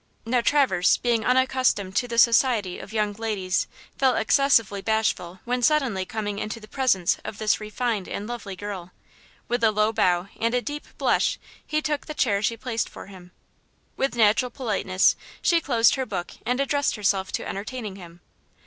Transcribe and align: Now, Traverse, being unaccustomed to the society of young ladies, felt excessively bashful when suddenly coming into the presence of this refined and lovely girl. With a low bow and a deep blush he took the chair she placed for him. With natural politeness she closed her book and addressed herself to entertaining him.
Now, 0.25 0.41
Traverse, 0.41 0.97
being 0.97 1.23
unaccustomed 1.23 1.95
to 1.97 2.07
the 2.07 2.17
society 2.17 2.79
of 2.79 2.91
young 2.91 3.13
ladies, 3.13 3.67
felt 3.99 4.17
excessively 4.17 4.81
bashful 4.81 5.41
when 5.45 5.61
suddenly 5.61 6.05
coming 6.05 6.39
into 6.39 6.59
the 6.59 6.67
presence 6.67 7.19
of 7.23 7.37
this 7.37 7.59
refined 7.59 8.09
and 8.09 8.25
lovely 8.25 8.55
girl. 8.55 8.93
With 9.47 9.63
a 9.63 9.69
low 9.71 9.93
bow 9.93 10.27
and 10.39 10.55
a 10.55 10.59
deep 10.63 10.87
blush 10.97 11.37
he 11.63 11.83
took 11.83 12.07
the 12.07 12.15
chair 12.15 12.41
she 12.41 12.57
placed 12.57 12.89
for 12.89 13.05
him. 13.05 13.31
With 13.95 14.15
natural 14.15 14.49
politeness 14.49 15.15
she 15.39 15.61
closed 15.61 15.93
her 15.93 16.05
book 16.07 16.31
and 16.47 16.59
addressed 16.59 16.95
herself 16.95 17.31
to 17.33 17.47
entertaining 17.47 17.95
him. 17.97 18.21